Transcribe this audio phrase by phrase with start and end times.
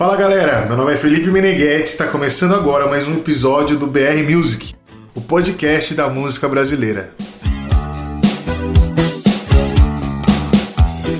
[0.00, 4.34] Fala galera, meu nome é Felipe Meneghetti, está começando agora mais um episódio do BR
[4.34, 4.74] Music,
[5.14, 7.12] o podcast da música brasileira.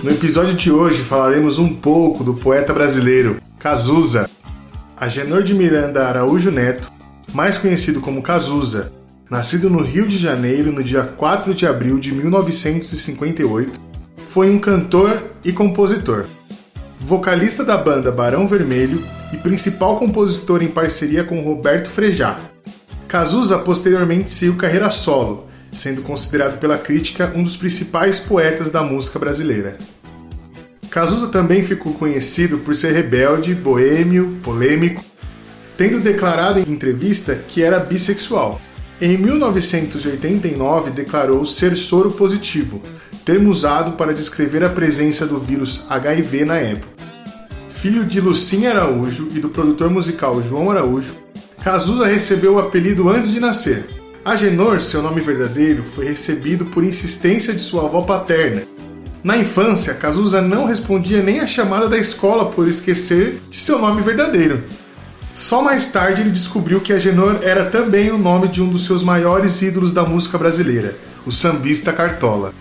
[0.03, 4.31] No episódio de hoje falaremos um pouco do poeta brasileiro Cazuza,
[4.97, 6.91] Agenor de Miranda Araújo Neto,
[7.35, 8.95] mais conhecido como Cazuza,
[9.29, 13.79] nascido no Rio de Janeiro no dia 4 de abril de 1958,
[14.27, 16.25] foi um cantor e compositor
[17.01, 22.39] vocalista da banda Barão Vermelho e principal compositor em parceria com Roberto Frejá.
[23.09, 29.19] Cazuza posteriormente seguiu carreira solo, sendo considerado pela crítica um dos principais poetas da música
[29.19, 29.79] brasileira.
[30.91, 35.03] Cazuza também ficou conhecido por ser rebelde, boêmio, polêmico,
[35.77, 38.61] tendo declarado em entrevista que era bissexual.
[39.01, 42.83] Em 1989 declarou ser soro positivo,
[43.25, 47.00] termo usado para descrever a presença do vírus HIV na época.
[47.81, 51.15] Filho de Lucinha Araújo e do produtor musical João Araújo,
[51.65, 53.87] Cazuza recebeu o apelido antes de nascer.
[54.23, 58.65] Agenor, seu nome verdadeiro, foi recebido por insistência de sua avó paterna.
[59.25, 64.03] Na infância, Cazuza não respondia nem a chamada da escola por esquecer de seu nome
[64.03, 64.63] verdadeiro.
[65.33, 69.03] Só mais tarde ele descobriu que Agenor era também o nome de um dos seus
[69.03, 72.53] maiores ídolos da música brasileira, o sambista Cartola.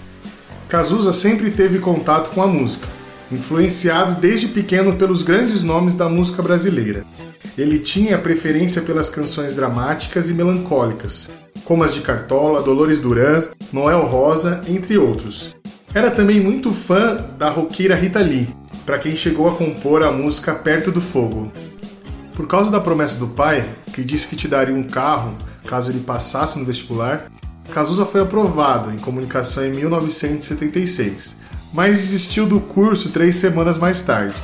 [0.69, 2.87] Cazuza sempre teve contato com a música,
[3.31, 7.05] influenciado desde pequeno pelos grandes nomes da música brasileira.
[7.57, 11.29] Ele tinha preferência pelas canções dramáticas e melancólicas,
[11.63, 15.55] como as de Cartola, Dolores Duran, Noel Rosa, entre outros.
[15.93, 18.47] Era também muito fã da roqueira Rita Lee,
[18.85, 21.51] para quem chegou a compor a música Perto do Fogo.
[22.33, 25.35] Por causa da promessa do pai, que disse que te daria um carro
[25.69, 27.29] caso ele passasse no vestibular,
[27.71, 31.35] Cazuza foi aprovado em comunicação em 1976,
[31.73, 34.35] mas desistiu do curso três semanas mais tarde.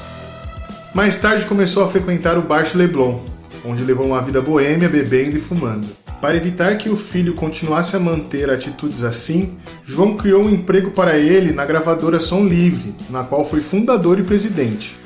[0.93, 3.19] Mais tarde começou a frequentar o Baixo Leblon,
[3.65, 5.87] onde levou uma vida boêmia, bebendo e fumando.
[6.21, 11.17] Para evitar que o filho continuasse a manter atitudes assim, João criou um emprego para
[11.17, 14.97] ele na gravadora Som Livre, na qual foi fundador e presidente.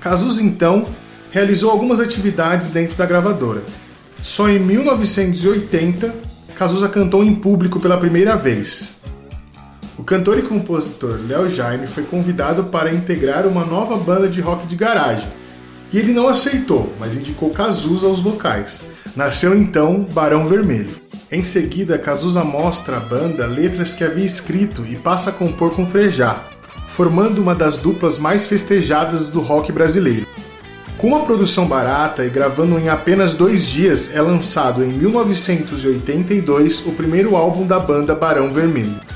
[0.00, 0.86] Cazuza então
[1.30, 3.62] realizou algumas atividades dentro da gravadora.
[4.22, 6.28] Só em 1980
[6.58, 8.97] Cazuza cantou em público pela primeira vez.
[9.98, 14.64] O cantor e compositor Léo Jaime foi convidado para integrar uma nova banda de rock
[14.64, 15.28] de garagem.
[15.92, 18.80] E ele não aceitou, mas indicou Cazuza aos vocais.
[19.16, 20.94] Nasceu então Barão Vermelho.
[21.32, 25.84] Em seguida, Cazuza mostra à banda letras que havia escrito e passa a compor com
[25.84, 26.44] Frejá,
[26.86, 30.28] formando uma das duplas mais festejadas do rock brasileiro.
[30.96, 36.92] Com uma produção barata e gravando em apenas dois dias, é lançado em 1982 o
[36.92, 39.07] primeiro álbum da banda Barão Vermelho.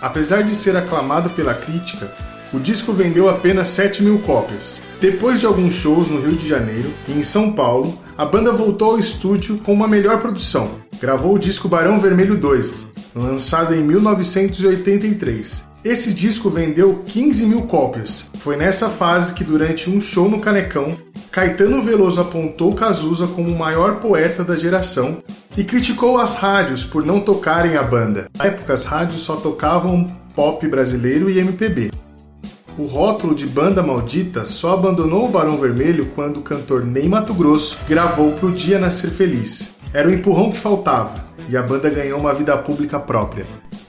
[0.00, 2.12] Apesar de ser aclamado pela crítica,
[2.52, 4.80] o disco vendeu apenas 7 mil cópias.
[5.00, 8.92] Depois de alguns shows no Rio de Janeiro e em São Paulo, a banda voltou
[8.92, 10.70] ao estúdio com uma melhor produção.
[11.00, 15.68] Gravou o disco Barão Vermelho 2, lançado em 1983.
[15.84, 18.30] Esse disco vendeu 15 mil cópias.
[18.38, 20.96] Foi nessa fase que, durante um show no Canecão,
[21.30, 25.22] Caetano Veloso apontou Cazuza como o maior poeta da geração
[25.56, 28.28] e criticou as rádios por não tocarem a banda.
[28.36, 31.90] Na época, as rádios só tocavam pop brasileiro e MPB.
[32.78, 37.32] O rótulo de banda maldita só abandonou o Barão Vermelho quando o cantor Ney Mato
[37.32, 39.74] Grosso gravou Pro Dia Nascer Feliz.
[39.94, 43.46] Era o empurrão que faltava e a banda ganhou uma vida pública própria.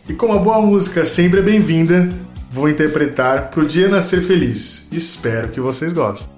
[0.07, 2.07] E como a boa música sempre é bem-vinda,
[2.50, 4.88] vou interpretar Pro Dia Nascer Feliz.
[4.89, 6.36] Espero que vocês gostem.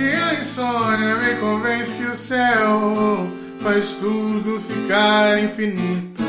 [0.00, 3.28] Insônia me convence que o céu
[3.60, 6.22] faz tudo ficar infinito.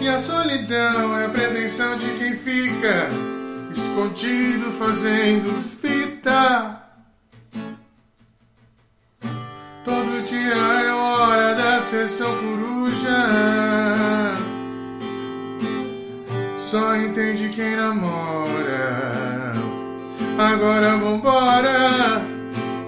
[0.00, 3.08] E a solidão é a pretensão de quem fica
[3.72, 6.82] escondido fazendo fita.
[9.84, 13.28] Todo dia é hora da sessão coruja.
[16.58, 18.45] Só entende quem namora.
[20.56, 22.22] Agora vambora,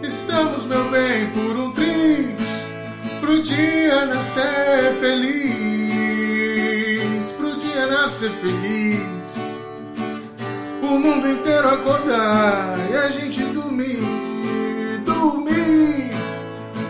[0.03, 2.65] estamos, meu bem, por um triz,
[3.21, 6.47] pro dia nascer feliz,
[7.37, 9.03] pro dia nascer feliz.
[10.81, 16.11] O mundo inteiro acordar e a gente dormir, dormir,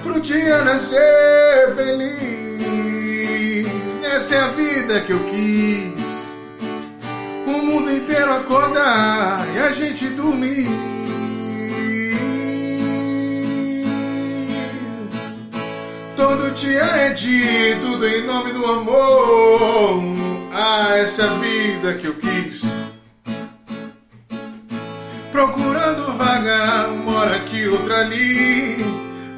[0.05, 3.67] pro dia nascer feliz.
[4.05, 5.98] Essa é a vida que eu quis
[8.19, 10.69] inteiro acordar e a gente dormir.
[16.17, 20.03] Todo dia é dia, tudo em nome do amor.
[20.53, 22.63] Ah, essa é vida que eu quis.
[25.31, 28.85] Procurando vaga, mora aqui, outra ali.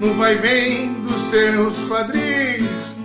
[0.01, 2.97] No vai vem dos teus quadris.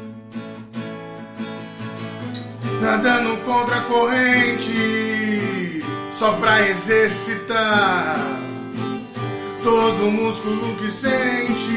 [2.82, 5.15] Nadando contra a corrente,
[6.18, 8.16] só pra exercitar
[9.62, 11.74] todo músculo que sente.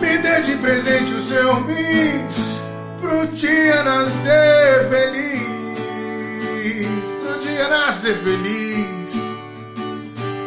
[0.00, 2.60] Me dê de presente o seu bis
[3.02, 5.78] pro dia nascer feliz,
[7.20, 9.10] pro dia nascer feliz.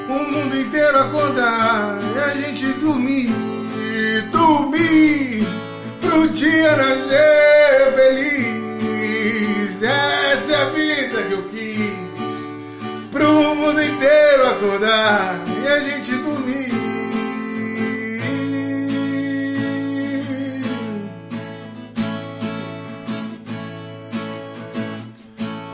[0.09, 3.31] O mundo inteiro acordar e a gente dormir,
[4.31, 5.47] dormir
[6.01, 7.42] pro dia nascer
[14.03, 16.69] inteiro acordar e a gente dormir.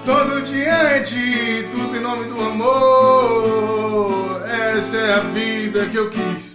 [0.06, 4.44] Todo dia de tudo em nome do amor.
[4.78, 6.54] Essa é a vida que eu quis.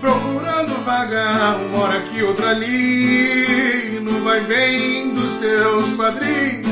[0.00, 3.98] Procurando vagar, uma hora aqui, outra ali.
[4.00, 6.69] No vai vem dos teus quadris.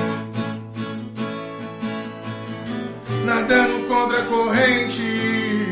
[3.39, 5.69] Nadando contra a corrente,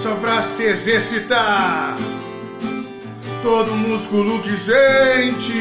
[0.00, 1.96] só pra se exercitar.
[3.42, 5.52] Todo músculo que sente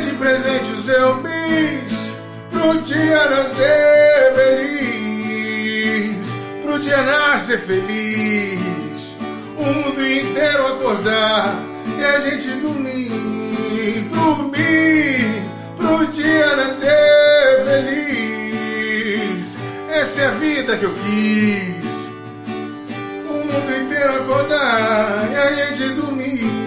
[0.00, 2.10] de presente o seu bis
[2.50, 6.26] pro dia nascer feliz,
[6.62, 9.16] pro dia nascer feliz,
[9.58, 11.62] o mundo inteiro acordar
[11.98, 15.42] e a gente dormir, dormir,
[15.76, 17.19] pro dia nascer.
[20.10, 22.10] Essa é a vida que eu quis.
[23.28, 26.59] O mundo inteiro acordar e a gente dormir.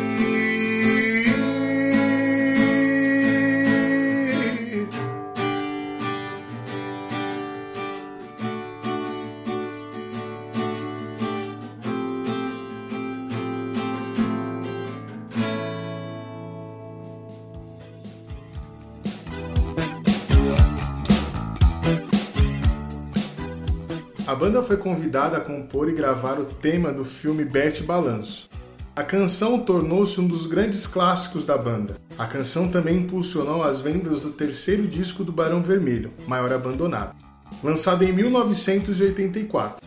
[24.34, 28.50] A banda foi convidada a compor e gravar o tema do filme Bete Balanço.
[28.96, 31.98] A canção tornou-se um dos grandes clássicos da banda.
[32.18, 37.16] A canção também impulsionou as vendas do terceiro disco do Barão Vermelho, Maior Abandonado,
[37.64, 39.86] lançado em 1984.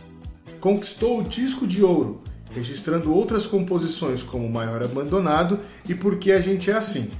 [0.61, 2.21] Conquistou o disco de ouro,
[2.55, 5.59] registrando outras composições como Maior Abandonado
[5.89, 7.11] e Porque a Gente é Assim.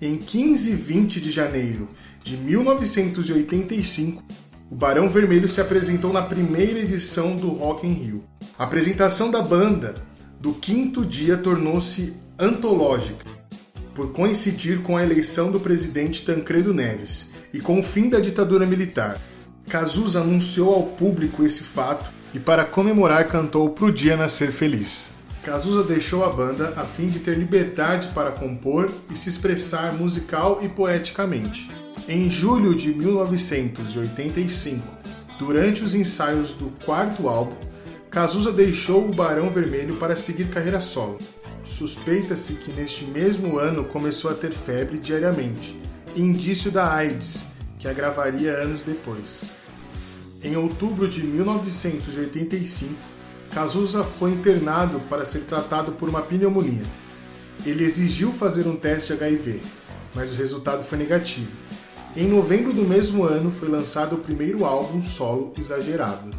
[0.00, 1.88] Em 15 e 20 de janeiro
[2.22, 4.22] de 1985,
[4.70, 8.24] o Barão Vermelho se apresentou na primeira edição do Rock in Rio.
[8.58, 9.94] A apresentação da banda
[10.38, 13.24] do quinto dia tornou-se antológica,
[13.94, 18.66] por coincidir com a eleição do presidente Tancredo Neves e com o fim da ditadura
[18.66, 19.20] militar.
[19.68, 25.10] Cazuza anunciou ao público esse fato e, para comemorar, cantou Pro Dia Nascer Feliz.
[25.42, 30.60] Cazuza deixou a banda a fim de ter liberdade para compor e se expressar musical
[30.62, 31.70] e poeticamente.
[32.10, 34.82] Em julho de 1985,
[35.38, 37.54] durante os ensaios do quarto álbum,
[38.10, 41.18] Cazuza deixou o Barão Vermelho para seguir carreira solo.
[41.66, 45.78] Suspeita-se que neste mesmo ano começou a ter febre diariamente,
[46.16, 47.44] indício da AIDS,
[47.78, 49.50] que agravaria anos depois.
[50.42, 52.94] Em outubro de 1985,
[53.52, 56.86] Cazuza foi internado para ser tratado por uma pneumonia.
[57.66, 59.60] Ele exigiu fazer um teste HIV,
[60.14, 61.67] mas o resultado foi negativo
[62.16, 66.30] em novembro do mesmo ano foi lançado o primeiro álbum solo Exagerado.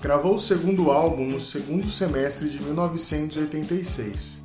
[0.00, 4.42] Gravou o segundo álbum no segundo semestre de 1986.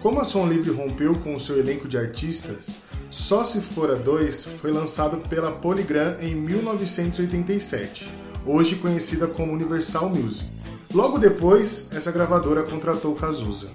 [0.00, 4.44] Como a Som Livre rompeu com o seu elenco de artistas, Só Se Fora Dois
[4.44, 8.10] foi lançado pela Polygram em 1987,
[8.46, 10.50] hoje conhecida como Universal Music.
[10.92, 13.70] Logo depois, essa gravadora contratou Cazuza.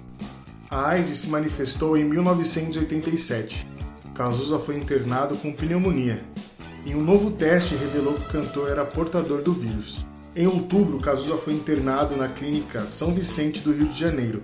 [0.70, 3.77] A AIDS se manifestou em 1987
[4.18, 6.20] Cazuza foi internado com pneumonia.
[6.84, 10.04] Em um novo teste revelou que o cantor era portador do vírus.
[10.34, 14.42] Em outubro, Cazuza foi internado na clínica São Vicente do Rio de Janeiro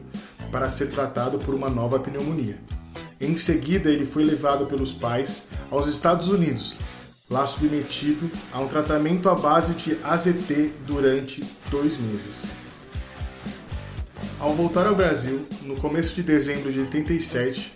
[0.53, 2.57] para ser tratado por uma nova pneumonia.
[3.21, 6.77] Em seguida, ele foi levado pelos pais aos Estados Unidos,
[7.29, 12.45] lá submetido a um tratamento à base de AZT durante dois meses.
[14.39, 17.73] Ao voltar ao Brasil, no começo de dezembro de 87,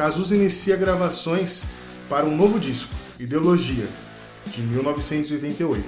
[0.00, 1.62] Cazuza inicia gravações
[2.08, 3.86] para um novo disco, Ideologia,
[4.46, 5.84] de 1988.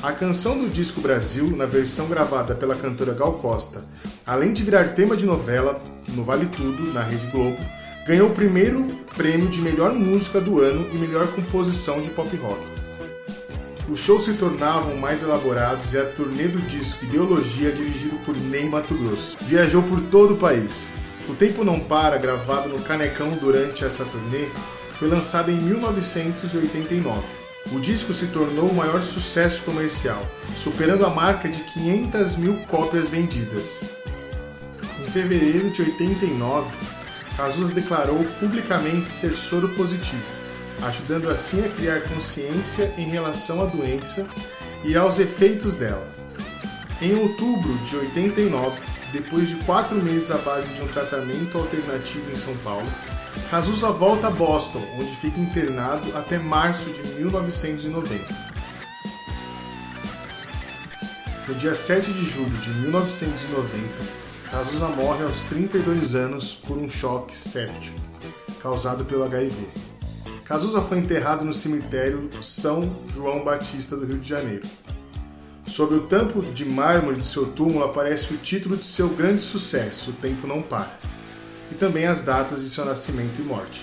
[0.00, 3.82] A canção do disco Brasil, na versão gravada pela cantora Gal Costa,
[4.24, 7.58] além de virar tema de novela no Vale Tudo, na Rede Globo,
[8.06, 12.62] ganhou o primeiro prêmio de melhor música do ano e melhor composição de pop rock.
[13.88, 18.68] Os shows se tornavam mais elaborados e a turnê do disco Ideologia, dirigido por Ney
[18.68, 20.92] Mato Grosso, viajou por todo o país.
[21.28, 24.48] O Tempo Não Para, gravado no Canecão durante essa turnê,
[24.98, 27.20] foi lançado em 1989.
[27.70, 30.20] O disco se tornou o maior sucesso comercial,
[30.56, 33.84] superando a marca de 500 mil cópias vendidas.
[35.00, 36.70] Em fevereiro de 89,
[37.36, 40.22] Cazuza declarou publicamente ser soro positivo,
[40.82, 44.26] ajudando assim a criar consciência em relação à doença
[44.84, 46.06] e aos efeitos dela.
[47.00, 48.80] Em outubro de 89,
[49.12, 52.86] depois de quatro meses à base de um tratamento alternativo em São Paulo,
[53.50, 58.52] Cazuza volta a Boston, onde fica internado até março de 1990.
[61.46, 67.36] No dia 7 de julho de 1990, Cazuza morre aos 32 anos por um choque
[67.36, 68.00] séptico
[68.62, 69.68] causado pelo HIV.
[70.44, 74.62] Cazuza foi enterrado no cemitério São João Batista do Rio de Janeiro.
[75.72, 80.10] Sob o tampo de mármore de seu túmulo aparece o título de seu grande sucesso,
[80.10, 81.00] O Tempo Não Para,
[81.70, 83.80] e também as datas de seu nascimento e morte.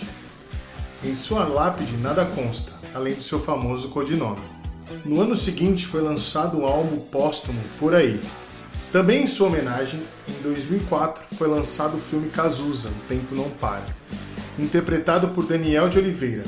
[1.03, 4.39] Em sua lápide nada consta, além do seu famoso codinome.
[5.03, 8.22] No ano seguinte foi lançado um álbum póstumo Por Aí,
[8.91, 13.86] também em sua homenagem, em 2004 foi lançado o filme Cazuza, O Tempo Não Para,
[14.60, 16.43] interpretado por Daniel de Oliveira.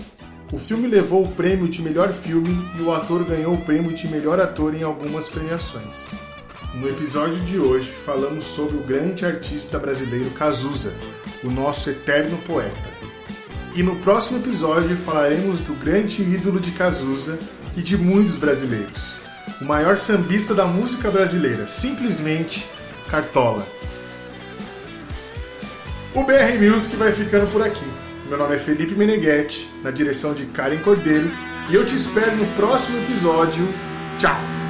[0.52, 4.06] O filme levou o prêmio de melhor filme e o ator ganhou o prêmio de
[4.10, 5.96] melhor ator em algumas premiações.
[6.76, 10.94] No episódio de hoje falamos sobre o grande artista brasileiro Cazuza,
[11.42, 12.84] o nosso eterno poeta.
[13.74, 17.40] E no próximo episódio falaremos do grande ídolo de Cazuza
[17.78, 19.14] e de muitos brasileiros,
[19.62, 22.68] o maior sambista da música brasileira, simplesmente
[23.10, 23.66] Cartola.
[26.14, 28.01] O BR Music vai ficando por aqui.
[28.32, 31.30] Meu nome é Felipe Meneghetti, na direção de Karen Cordeiro,
[31.70, 33.68] e eu te espero no próximo episódio.
[34.18, 34.61] Tchau!